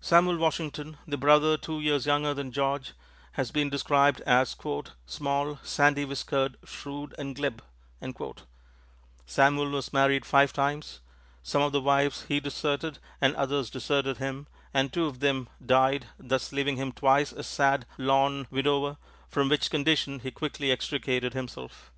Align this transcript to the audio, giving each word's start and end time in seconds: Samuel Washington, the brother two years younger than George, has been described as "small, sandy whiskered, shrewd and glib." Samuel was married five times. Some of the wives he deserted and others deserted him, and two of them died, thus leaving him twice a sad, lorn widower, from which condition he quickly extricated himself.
Samuel 0.00 0.36
Washington, 0.36 0.98
the 1.06 1.16
brother 1.16 1.56
two 1.56 1.78
years 1.80 2.04
younger 2.04 2.34
than 2.34 2.50
George, 2.50 2.92
has 3.34 3.52
been 3.52 3.70
described 3.70 4.20
as 4.22 4.56
"small, 5.06 5.58
sandy 5.62 6.04
whiskered, 6.04 6.56
shrewd 6.64 7.14
and 7.16 7.36
glib." 7.36 7.62
Samuel 9.26 9.70
was 9.70 9.92
married 9.92 10.26
five 10.26 10.52
times. 10.52 10.98
Some 11.44 11.62
of 11.62 11.70
the 11.70 11.80
wives 11.80 12.24
he 12.26 12.40
deserted 12.40 12.98
and 13.20 13.36
others 13.36 13.70
deserted 13.70 14.16
him, 14.16 14.48
and 14.74 14.92
two 14.92 15.06
of 15.06 15.20
them 15.20 15.48
died, 15.64 16.06
thus 16.18 16.50
leaving 16.50 16.74
him 16.76 16.90
twice 16.90 17.30
a 17.30 17.44
sad, 17.44 17.86
lorn 17.96 18.48
widower, 18.50 18.96
from 19.28 19.48
which 19.48 19.70
condition 19.70 20.18
he 20.18 20.32
quickly 20.32 20.72
extricated 20.72 21.32
himself. 21.32 21.92